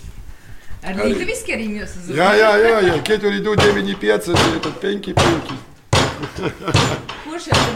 Ar 0.88 0.96
lietuviski 1.02 1.52
arī 1.52 1.68
jūs 1.82 1.92
uzzīmējat? 2.00 2.16
Jā, 2.16 2.30
jā, 2.40 2.50
jā, 2.64 2.80
jā, 2.88 2.96
ketur 3.12 3.36
idu 3.42 3.52
9,5, 3.60 4.32
tad 4.64 4.74
5,5 4.88 6.96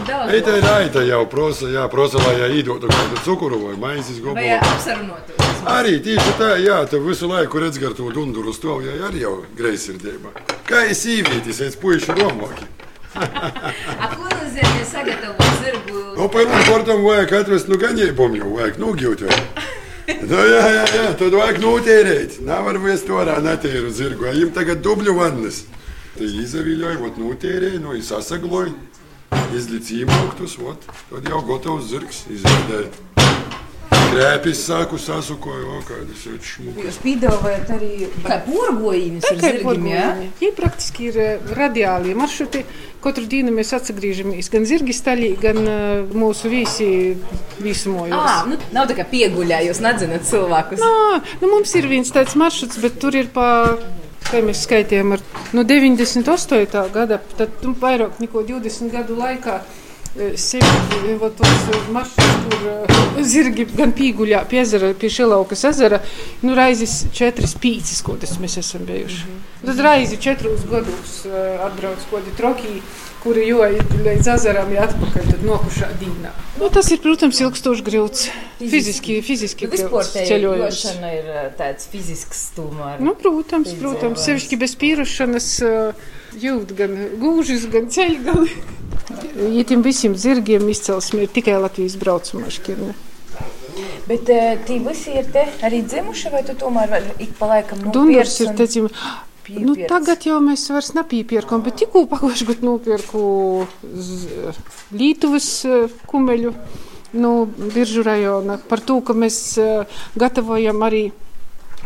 daudz? 0.07 0.33
Eita 0.33 0.57
ir 0.57 0.63
raita 0.67 1.03
jau 1.07 1.23
prosa, 1.31 1.69
jā, 1.73 1.83
prosa, 1.91 2.21
lai 2.25 2.35
jā 2.41 2.49
īdotu 2.61 2.89
kādu 2.91 3.21
cukuru 3.25 3.59
vai 3.67 3.75
maizes 3.79 4.19
Vai 4.19 4.25
gobolu. 4.29 4.59
apsarunotu? 4.73 5.39
Arī 5.73 5.97
tieši 6.03 6.33
tā, 6.39 6.49
jā, 6.59 6.81
tu 6.91 6.99
visu 7.05 7.27
laiku 7.31 7.61
redz 7.63 7.79
gar 7.79 7.93
to 7.95 8.09
dunduru 8.11 8.51
stāv, 8.55 8.81
jā, 8.83 8.97
arī 9.07 9.23
jau 9.23 9.35
greizsirdībā. 9.57 10.33
Kā 10.67 10.83
es 10.91 11.05
īvītis, 11.07 11.61
es 11.63 11.77
puiši 11.79 12.15
domāju. 12.19 12.67
A 14.03 14.09
ko 14.09 14.25
nozīmē 14.25 14.83
sagatavot 14.89 15.61
zirgu? 15.61 16.01
Nu, 16.17 16.27
pirmam 16.33 16.65
kortam 16.67 17.03
vajag 17.05 17.33
atvest 17.43 17.69
nu 17.69 17.77
ganībumu 17.81 18.41
jau, 18.41 18.49
vajag 18.57 18.81
nogļūt 18.81 19.25
jau. 19.27 19.37
Nu, 20.03 20.35
jā, 20.35 20.63
jā, 20.67 20.81
jā, 20.97 21.03
tad 21.15 21.31
vajag 21.31 21.61
notērēt. 21.63 22.33
Nevar 22.43 22.75
vest 22.83 23.07
orā 23.07 23.37
netēru 23.39 23.87
zirgu, 23.95 24.25
jums 24.35 24.51
tagad 24.57 24.81
dubļu 24.83 25.13
vannas. 25.15 25.61
Tai 26.17 26.27
izavīļoja, 26.27 26.97
vot 26.99 27.15
notērēja, 27.21 27.79
nu, 27.79 27.93
izsasagloja, 27.95 28.73
izlic 29.57 29.89
īmoktus, 30.01 30.57
vot, 30.61 30.85
tad 31.09 31.29
jau 31.29 31.41
gatavs 31.47 31.89
zirgs 31.91 32.23
izvedēja. 32.33 32.91
Krēpis 34.13 34.59
sāku 34.67 34.99
sasukoju, 35.01 35.69
o, 35.73 35.79
kādas 35.87 36.21
ir 36.29 36.35
šmukas. 36.45 36.83
Jūs 36.85 36.97
piedāvājat 37.01 37.71
arī 37.73 38.09
kā 38.21 38.37
porgojumus 38.45 39.25
ar 39.25 39.39
zirgiem, 39.41 39.87
jā? 39.89 40.03
Tie 40.37 40.51
praktiski 40.53 41.07
ir 41.09 41.17
eh, 41.23 41.47
radiālie 41.57 42.13
maršruti. 42.17 42.61
Katru 43.03 43.25
dienu 43.27 43.51
mēs 43.55 43.73
atgriežamies 43.75 44.51
gan 44.53 44.67
zirgi 44.69 44.93
staļī, 44.95 45.31
gan 45.41 45.59
eh, 45.63 46.13
mūsu 46.13 46.51
visi 46.53 46.91
visumojos. 47.57 48.13
Ah, 48.19 48.45
nu, 48.49 48.59
nav 48.75 48.91
tā 48.91 48.99
kā 49.01 49.07
pieguļā, 49.09 49.63
jūs 49.71 49.81
nedzināt 49.83 50.29
cilvēkus. 50.29 50.85
Nā, 50.85 51.19
nu 51.41 51.51
mums 51.55 51.73
ir 51.79 51.89
viens 51.89 52.13
tāds 52.13 52.37
maršruts, 52.37 52.79
bet 52.85 53.01
tur 53.01 53.17
ir 53.17 53.33
pa. 53.33 53.49
Kā 54.33 54.39
mēs 54.41 54.63
skaitījām, 54.65 55.11
ar 55.13 55.21
no 55.53 55.61
98. 55.61 56.79
gada, 56.89 57.19
tad 57.37 57.59
nu, 57.61 57.75
vairāk 57.77 58.15
nekā 58.17 58.41
20 58.47 58.89
gadu 58.89 59.13
laikā 59.19 59.59
eh, 59.61 60.31
sevi 60.41 61.19
maršrutus, 61.93 62.47
kur 62.47 62.63
eh, 62.71 63.19
zirgi 63.29 63.67
gan 63.77 63.93
pīguļā, 63.93 64.39
pie 64.49 64.63
ezera, 64.63 64.89
pie 64.97 65.11
Šilaukas 65.13 65.61
ezera, 65.69 65.99
nu 66.41 66.57
raizes 66.57 67.03
četras 67.13 67.53
pīcis, 67.61 68.01
ko 68.01 68.17
tas 68.17 68.33
mēs 68.41 68.57
esam 68.63 68.89
bijuši. 68.89 69.21
Mm 69.21 69.37
-hmm. 69.37 69.67
Tad 69.69 69.85
raizi 69.85 70.17
četrus 70.17 70.65
gadus 70.71 71.13
eh, 71.25 71.61
atbrauc 71.67 72.09
kodi 72.09 72.33
trokī, 72.37 72.79
kuri 73.23 73.47
jo 73.47 73.63
ir 73.71 73.83
līdz 74.03 74.29
ezeram 74.35 74.71
ir 74.73 74.81
atpakaļ, 74.83 75.33
nokušā 75.47 75.89
dīnā. 75.99 76.31
Nu, 76.59 76.69
tas 76.73 76.89
ir, 76.93 76.99
protams, 77.03 77.39
ilgstoši 77.43 77.85
grūts. 77.87 78.25
Fiziski, 78.59 79.19
fiziski 79.25 79.67
Nu, 79.67 79.73
vispār 79.73 80.03
grūts 80.03 80.27
ceļojums. 80.29 80.81
jošana 80.83 81.13
ir 81.15 81.29
eh, 81.31 81.47
tāds 81.59 81.87
fizisks 81.91 82.43
tomēr. 82.57 82.99
Nu, 83.03 83.15
protams, 83.19 83.71
Piedzīvojums. 83.71 83.79
protams, 83.81 84.25
sevišķi 84.27 84.59
bez 84.61 84.75
pierušanas 84.83 85.49
uh, 85.67 86.05
jūt 86.39 86.75
gan 86.77 86.95
gūžas, 87.23 87.67
gan 87.73 87.91
ceļgali. 87.91 88.53
Ja 89.33 89.63
tiem 89.67 89.81
visiem 89.83 90.13
zirgiem 90.15 90.67
izcelsme 90.69 91.25
ir 91.25 91.31
tikai 91.33 91.55
Latvijas 91.59 91.95
braucamā 91.99 92.51
šķirne. 92.53 92.93
Bet 94.07 94.29
uh, 94.31 94.53
tie 94.67 94.77
visi 94.85 95.15
ir 95.17 95.27
te 95.33 95.43
arī 95.65 95.81
dzimuši, 95.83 96.31
vai 96.31 96.43
tu 96.47 96.55
tomēr 96.59 96.93
ik 97.17 97.33
pa 97.39 97.49
laikam 97.55 97.81
Dundars 97.91 98.37
ir, 98.43 98.53
un 98.53 98.99
teicim, 99.45 99.65
nu, 99.65 99.75
piepirts? 99.75 99.89
tagad 99.93 100.25
jau 100.27 100.39
mēs 100.43 100.63
vairs 100.73 100.91
nepīpērkam, 100.97 101.63
bet 101.65 101.75
tikko 101.83 102.05
pagājuši 102.11 102.47
gadu 102.51 102.67
nopirku 102.69 103.23
z- 103.93 104.53
Lītuvas 104.93 105.49
eh, 105.65 105.87
kumeļu 106.07 106.53
no 107.13 107.33
Biržu 107.75 108.03
rajona 108.07 108.57
par 108.69 108.79
to, 108.81 108.99
ka 109.05 109.13
mēs 109.13 109.39
eh, 109.61 109.99
gatavojam 110.17 110.81
arī 110.87 111.03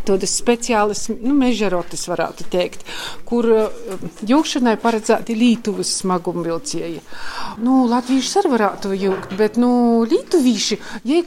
tādas 0.07 0.33
speciālas 0.39 1.07
nu, 1.11 1.35
mežarotas, 1.37 2.07
varētu 2.09 2.47
teikt, 2.53 2.85
kur 3.27 3.47
uh, 3.53 3.95
jūgšanai 4.27 4.77
paredzēti 4.81 5.35
Lietuvas 5.37 5.91
smagumvilcēji. 6.01 7.01
Nu, 7.63 7.83
Latvieši 7.91 8.33
arī 8.41 8.53
varētu 8.55 8.93
jūgt, 8.97 9.35
bet 9.39 9.59
nu, 9.61 9.71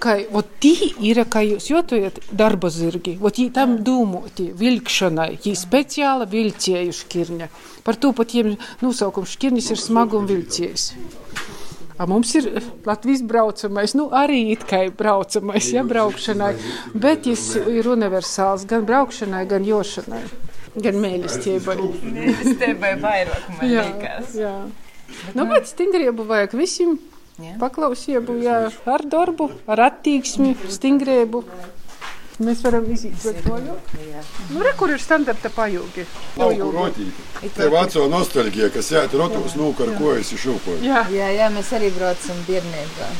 kā, 0.00 0.16
ot, 0.36 0.54
tī 0.62 0.74
ir, 1.06 1.22
kā 1.30 1.44
jūs 1.46 1.70
jūtojat, 1.70 2.22
darba 2.32 2.70
zirgi, 2.72 3.16
ot, 3.20 3.38
jī 3.40 3.50
tam 3.54 3.78
domoti, 3.86 4.50
vilkšanai, 4.56 5.32
jī 5.44 5.54
speciāla 5.58 6.28
vilcēju 6.30 6.96
škirņa. 7.02 7.50
Par 7.84 7.96
to 8.00 8.12
pat 8.16 8.34
jiem 8.36 8.56
nosaukums 8.82 9.36
škirnis 9.36 9.70
ir 9.72 9.80
smagumvilcējs. 9.80 10.90
A 12.00 12.06
mums 12.08 12.30
ir 12.38 12.46
Latvijas 12.88 13.20
braucamais, 13.28 13.92
nu 13.98 14.06
arī 14.16 14.38
it 14.54 14.62
kā 14.68 14.86
braucamais, 14.96 15.66
ja 15.74 15.82
braukšanai, 15.84 16.54
bet 16.96 17.26
viņš 17.28 17.44
ir 17.76 17.90
universāls 17.92 18.64
gan 18.70 18.86
braukšanai, 18.88 19.42
gan 19.50 19.66
jošanai, 19.68 20.22
gan 20.80 20.96
mēlestībai. 21.02 21.76
Stebai 22.54 22.94
vairāk, 23.02 23.50
man 23.58 23.68
Jā, 23.68 23.84
liekas. 23.90 24.32
jā. 24.38 24.54
Nu, 25.36 25.44
bet 25.50 25.68
stingrību 25.68 26.24
vajag 26.30 26.56
visiem. 26.56 26.96
Jā. 27.40 27.54
Paklausību, 27.60 28.34
jā, 28.44 28.56
ar 28.88 29.04
darbu, 29.08 29.46
ar 29.68 29.80
attīksmi, 29.90 30.54
stingrību. 30.72 31.40
Mēs 32.40 32.62
varam 32.64 32.86
pret 32.88 33.42
to 33.44 33.56
jau. 33.60 33.74
Nu, 34.50 34.62
re, 34.64 34.70
kur 34.78 34.88
ir 34.94 35.02
standarta 35.02 35.50
pajūgi. 35.52 36.06
Nav 36.40 36.54
kur 36.56 36.72
rotīt. 36.78 37.18
Te 37.56 37.66
veco 37.72 38.06
nostalģija, 38.08 38.70
kas 38.72 38.88
jāt 38.94 39.16
rotos, 39.20 39.56
nu, 39.60 39.68
ar 39.84 39.92
ko 39.98 40.14
esi 40.16 40.38
šūpoju. 40.40 40.80
Jā, 40.86 41.02
Jā, 41.12 41.28
jā, 41.36 41.48
mēs 41.52 41.72
arī 41.76 41.90
braucam 41.92 42.40
bērnībā. 42.48 43.10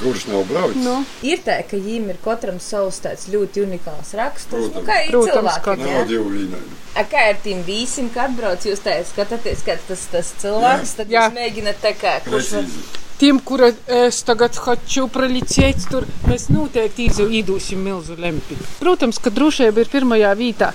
Kurš 0.00 0.26
nav 0.30 0.46
braucis? 0.48 0.80
nu, 0.84 0.96
Ir 1.26 1.42
tā, 1.44 1.58
ka 1.68 1.76
viņiem 1.76 2.08
ir 2.14 2.20
katram 2.24 2.60
savs 2.62 3.02
tāds 3.04 3.28
ļoti 3.32 3.66
unikāls 3.66 4.14
raksturs. 4.16 4.70
Nu, 4.74 4.84
kā 4.86 5.02
ir 5.04 5.12
Protams, 5.12 5.60
jā? 5.66 5.76
Nav 5.84 6.08
divu 6.08 6.32
līniju. 6.32 6.78
A, 6.96 7.04
kā 7.04 7.28
ar 7.34 7.38
tiem 7.44 7.60
visiem, 7.68 8.08
kad 8.14 8.32
brauc, 8.36 8.64
jūs 8.66 8.80
tā 8.84 8.96
skatāties, 9.06 9.60
kā 9.66 9.76
tas, 9.88 10.08
tas 10.10 10.32
cilvēks, 10.40 10.96
tad 10.98 11.12
Jā. 11.12 11.28
jūs 11.28 11.36
mēģināt 11.36 11.84
tā 11.84 11.92
kā, 12.00 12.16
kurš. 12.24 12.54
Precīzi 12.56 13.08
tiem, 13.19 13.37
kura 13.39 13.69
es 13.87 14.17
tagad 14.27 14.57
хочу 14.59 15.05
proliķēt, 15.07 15.85
tur 15.87 16.03
mēs 16.27 16.49
noteikti 16.51 17.05
izu- 17.07 17.29
īdūsim 17.39 17.79
milzu 17.79 18.17
lempi. 18.19 18.57
Protams, 18.81 19.19
ka 19.23 19.31
drošība 19.31 19.85
ir 19.85 19.91
pirmajā 19.93 20.33
vietā. 20.35 20.73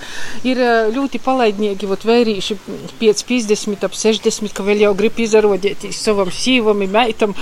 Ir 0.49 0.57
eh, 0.65 0.89
ļoti 0.95 1.21
palaidnieki, 1.21 1.89
vot 1.91 2.07
vērīši 2.09 2.57
5, 3.03 3.25
50, 3.29 3.85
ap 3.85 3.93
60, 3.93 4.55
ka 4.57 4.65
vēl 4.65 4.81
jau 4.87 4.95
grib 4.97 5.21
izrodēties 5.21 6.00
savam 6.00 6.33
sīvam, 6.33 6.81
meitam, 6.89 7.35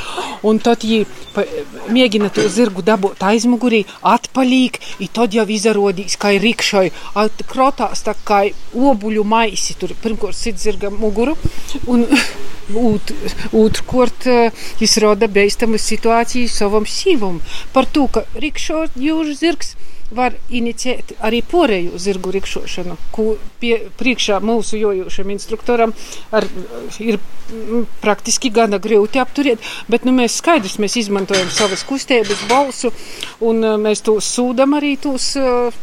un 0.43 0.59
tad 0.59 0.83
viņi 0.83 1.07
pa- 1.35 1.47
mēģina 1.95 2.33
to 2.35 2.49
zirgu 2.51 2.83
dabūt 2.83 3.23
aizmugurī, 3.31 3.85
atpalīk, 4.03 4.81
un 5.01 5.15
tad 5.15 5.39
jau 5.39 5.47
izrodīs, 5.47 6.19
kā 6.19 6.35
ir 6.35 6.43
rikšai, 6.43 6.89
krotās 7.47 8.03
tā 8.03 8.17
kā 8.27 8.43
obuļu 8.75 9.23
maisi, 9.25 9.79
tur 9.79 9.95
pirmkārt 10.03 10.35
sit 10.35 10.59
zirga 10.59 10.91
muguru, 10.91 11.37
un 11.87 12.03
ūt- 12.75 13.15
otrkārt 14.94 15.04
izrāda 15.04 15.28
beistamu 15.28 15.78
situāciju 15.78 16.50
savam 16.50 16.86
sīvam. 16.86 17.42
Par 17.74 17.86
to, 17.86 18.08
ka 18.08 18.26
rikšo 18.36 18.90
jūras 18.96 19.40
zirgs 19.40 19.76
var 20.14 20.36
inicijēt 20.54 21.16
arī 21.26 21.42
porēju 21.42 21.98
zirgu 21.98 22.32
rikšošanu, 22.36 22.98
ko 23.12 23.38
pie, 23.60 23.90
priekšā 23.98 24.40
mūsu 24.44 24.78
jojošam 24.78 25.32
instruktoram 25.34 25.94
ar, 26.32 26.46
ir 27.00 27.18
praktiski 28.02 28.52
gana 28.54 28.78
grūti 28.78 29.20
apturēt, 29.20 29.64
bet 29.90 30.06
nu, 30.06 30.14
mēs 30.14 30.38
skaidrs, 30.38 30.78
mēs 30.78 31.00
izmantojam 31.02 31.50
savas 31.50 31.84
kustības 31.84 32.46
balsu 32.50 32.94
un 33.42 33.64
uh, 33.64 33.80
mēs 33.82 34.06
tos 34.06 34.30
sūdam 34.36 34.78
arī 34.78 34.98
tos 35.02 35.32
uh, 35.42 35.74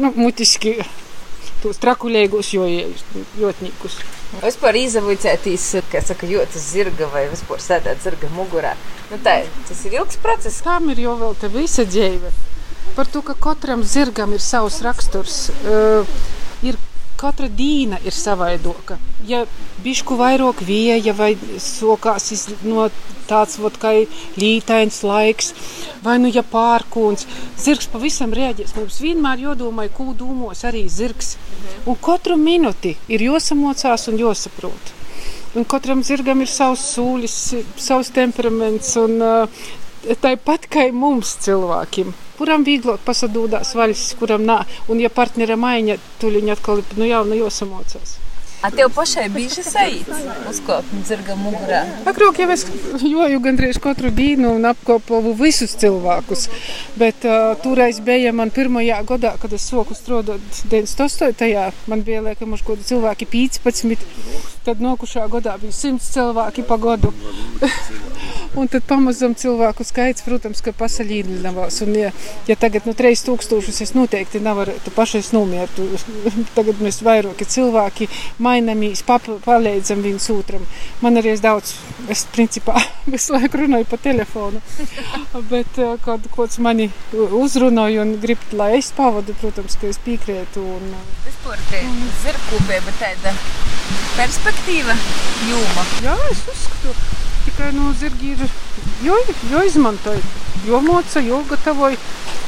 nu, 0.00 0.14
mutiski 0.16 0.78
tos 1.60 1.76
trakuļīgus 1.82 2.54
jotniekus. 2.56 4.00
Vispār 4.38 4.76
izavicētīs, 4.78 5.64
kā 5.90 6.00
saka, 6.06 6.28
jūtas 6.30 6.68
zirga 6.70 7.08
vai 7.10 7.24
vispār 7.32 7.62
sēdēt 7.64 8.04
zirga 8.04 8.30
mugurā. 8.36 8.76
Nu, 9.10 9.18
tā, 9.24 9.40
tas 9.66 9.80
ir 9.88 9.96
ilgs 9.98 10.20
process. 10.22 10.62
Tam 10.62 10.86
ir 10.92 11.02
jau 11.02 11.16
vēl 11.18 11.34
te 11.40 11.50
visa 11.50 11.82
dzīve. 11.88 12.30
Par 12.94 13.10
to, 13.10 13.24
ka 13.26 13.34
katram 13.34 13.82
zirgam 13.82 14.30
ir 14.36 14.42
savs 14.44 14.78
raksturs. 14.86 15.40
Uh, 15.66 16.06
ir 16.62 16.78
katra 17.20 17.48
dīna 17.52 18.00
ir 18.06 18.16
savaidoka. 18.16 18.96
Ja 19.28 19.44
bišku 19.84 20.16
vairāk 20.16 20.62
vieja 20.64 21.12
vai 21.16 21.34
sokās 21.60 22.30
no 22.64 22.88
tāds 23.30 23.58
vot, 23.62 23.76
kā 23.78 23.92
lītains 24.40 25.02
laiks, 25.06 25.52
vai 26.02 26.16
nu 26.22 26.30
ja 26.32 26.42
pārkūns, 26.42 27.26
zirgs 27.60 27.90
pavisam 27.92 28.32
rēģēs. 28.34 28.74
Mums 28.78 29.00
vienmēr 29.04 29.44
jādomā, 29.44 29.86
ko 29.94 30.10
domos 30.18 30.64
arī 30.66 30.86
zirgs. 30.90 31.36
Un 31.86 31.98
katru 32.08 32.38
minūti 32.40 32.96
ir 33.12 33.28
jāsamocās 33.28 34.08
un 34.10 34.18
jāsaprot. 34.20 34.96
Un 35.54 35.66
katram 35.66 36.02
zirgam 36.06 36.42
ir 36.42 36.50
savs 36.50 36.82
sūlis, 36.94 37.36
savs 37.76 38.10
temperaments. 38.14 38.96
Un, 39.00 39.20
uh, 39.20 39.68
Tāpat 40.00 40.64
kā 40.72 40.86
mums 40.96 41.34
cilvēkiem 41.44 42.14
kuram 42.40 42.64
vieglāk 42.64 43.04
pasadūdās 43.04 43.74
vaļas, 43.76 44.06
kuram 44.20 44.48
nā. 44.48 44.62
Un, 44.88 45.04
ja 45.04 45.12
partnera 45.12 45.58
maiņa, 45.60 46.00
tuļiņ 46.22 46.52
atkal 46.56 46.82
nu, 46.96 47.06
jau 47.08 47.22
nu 47.28 47.36
jāsamocās. 47.42 48.16
A 48.60 48.68
tev 48.68 48.90
pašai 48.92 49.30
bieži 49.32 49.62
sajūta 49.64 50.16
uzkopot 50.50 51.06
zirga 51.08 51.32
mugurā? 51.40 51.80
Agrāk 52.10 52.42
jau 52.42 52.48
es 52.52 52.66
joju 53.00 53.40
gandrīz 53.40 53.78
katru 53.80 54.10
dienu 54.12 54.50
un 54.58 54.68
apkopoju 54.68 55.32
visus 55.38 55.72
cilvēkus. 55.80 56.44
Bet 57.00 57.24
uh, 57.24 57.54
toreiz 57.64 58.02
bija 58.04 58.34
man 58.36 58.52
pirmajā 58.52 59.00
gadā, 59.08 59.32
kad 59.40 59.54
es 59.56 59.64
soku 59.70 59.96
strādāt 59.96 60.44
98. 60.68 61.72
Man 61.88 62.04
bija 62.04 62.20
liekam, 62.26 62.52
uz 62.52 62.64
kādu 62.66 62.84
cilvēki 62.84 63.30
15. 63.32 64.04
Tad 64.66 64.84
nokušā 64.84 65.24
gadā 65.32 65.56
bija 65.62 65.72
100 65.72 66.12
cilvēki 66.12 66.66
pa 66.68 66.76
gadu. 66.80 67.14
un 68.60 68.68
tad 68.68 68.84
pamazam 68.88 69.34
cilvēku 69.38 69.84
skaits, 69.86 70.24
protams, 70.26 70.60
ka 70.64 70.74
pasaļīdinavās. 70.76 71.80
Un 71.86 71.96
ja, 71.96 72.12
ja 72.48 72.56
tagad 72.60 72.86
nu 72.88 72.94
3000 72.98 73.84
es 73.86 73.94
noteikti 73.96 74.42
nevaru 74.42 74.74
pašais 74.96 75.32
nomiert. 75.32 75.80
tagad 76.56 76.82
mēs 76.84 77.00
vairāki 77.06 77.48
cilvēki 77.48 78.10
mainamies, 78.50 79.02
palīdzam 79.06 80.02
viens 80.04 80.26
otram. 80.32 80.66
Man 81.04 81.18
arī 81.20 81.34
ir 81.36 81.42
daudz, 81.44 81.74
es 82.12 82.26
principā 82.34 82.76
visu 83.14 83.34
laiku 83.36 83.62
runāju 83.62 83.88
pa 83.90 84.00
telefonu, 84.02 84.62
bet 85.52 85.80
eh, 85.80 85.96
kad 86.04 86.26
kāds 86.34 86.60
mani 86.62 86.90
uzrunāja 87.14 88.04
un 88.04 88.16
grib, 88.22 88.42
lai 88.56 88.72
es 88.80 88.90
pavadu, 88.96 89.36
protams, 89.40 89.78
ka 89.80 89.90
es 89.90 90.00
piekrītu. 90.04 90.64
Un... 90.76 90.92
Eh, 90.98 91.16
Vispār 91.28 91.64
te 91.70 91.82
zirkūpība 92.24 92.96
tāda 93.00 93.34
perspektīva 94.16 94.96
jūma. 95.48 95.86
Jā, 96.04 96.16
es 96.30 96.44
uzskatu, 96.52 96.94
tikai 97.46 97.72
no 97.76 97.94
zirgi 97.98 98.34
ir 98.34 98.44
jo, 99.04 99.16
jo 99.50 99.62
izmantoju, 99.66 100.22
jo 100.68 100.82
moca, 100.84 101.22
jo 101.24 101.40
gatavoju 101.50 101.98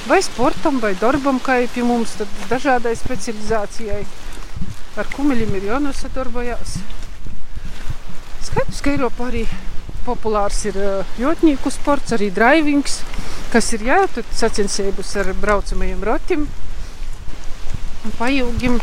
vai 0.07 0.19
sportam, 0.23 0.81
vai 0.83 0.95
darbam, 0.99 1.39
kā 1.43 1.61
pie 1.73 1.85
mums, 1.87 2.17
tad 2.19 2.43
dažādai 2.51 2.95
specializācijai 2.99 4.03
ar 5.01 5.09
kumeļiem 5.15 5.55
ir 5.57 5.69
jānosadarbojās. 5.71 6.79
Skaidrs, 8.43 8.81
ka 8.85 8.93
Eiropā 8.93 9.29
arī 9.31 9.45
populārs 10.07 10.59
ir 10.69 10.77
jotņīku 11.21 11.71
sports, 11.73 12.13
arī 12.17 12.29
drivings, 12.35 13.01
kas 13.53 13.71
ir 13.77 13.87
jāatud 13.87 14.29
sacensības 14.35 15.15
ar 15.23 15.33
braucamajiem 15.39 16.03
rotim 16.09 16.49
un 18.03 18.15
pajūgim. 18.19 18.81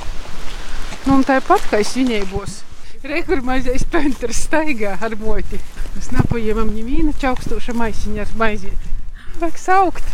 Nu, 1.05 1.19
un 1.19 1.23
tāpat, 1.27 1.67
kā 1.71 1.81
es 1.84 1.93
viņai 1.97 2.23
būs, 2.31 2.60
rekur 3.03 3.43
mazais 3.45 3.86
penters 3.91 4.43
staigā 4.47 4.95
ar 4.95 5.15
moti. 5.19 5.60
Mēs 5.95 6.12
napaņemam 6.15 6.71
ņemīnu 6.75 7.15
čaukstoša 7.19 7.75
maisiņa 7.77 8.25
ar 8.25 8.36
maizieti. 8.39 8.95
Vajag 9.39 9.60
saukt, 9.60 10.12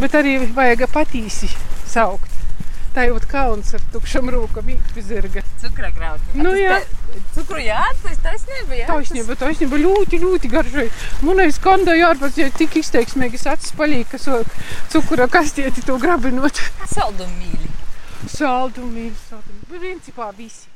bet 0.00 0.16
arī 0.18 0.38
vajag 0.56 0.86
patīsi 0.92 1.50
saukt. 1.88 2.31
Tā 2.92 3.06
jau 3.08 3.14
ir 3.16 3.24
kauns 3.24 3.70
ar 3.72 3.84
tukšam 3.92 4.26
rūkam, 4.28 4.66
īkpi 4.68 5.02
zirga. 5.06 5.40
Cukra 5.62 5.88
graudu. 5.96 6.26
Nu, 6.36 6.50
jā. 6.58 6.76
Cukru 7.32 7.62
jāatklājas, 7.64 8.20
taisnība, 8.24 8.76
jā. 8.76 8.88
Taisnība, 8.90 9.36
taisnība, 9.40 9.78
ļoti, 9.80 10.20
ļoti 10.20 10.50
garžoja. 10.52 10.92
Munais 11.24 11.56
kandā 11.62 11.96
jārpats, 11.96 12.36
ja 12.40 12.50
tik 12.52 12.76
izteiksmīgas 12.82 13.46
acis 13.54 13.72
palīk, 13.78 14.12
kas 14.12 14.28
cukura 14.92 15.28
kastieti 15.32 15.84
to 15.88 15.96
grabinot. 16.02 16.60
Saldumīļi. 16.92 17.72
Saldumīļi, 18.36 19.16
saldumīļi. 19.30 19.70
Principā 19.72 20.28
visi. 20.36 20.68